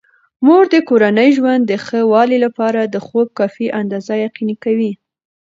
[0.45, 4.91] مور د کورني ژوند د ښه والي لپاره د خوب کافي اندازه یقیني کوي.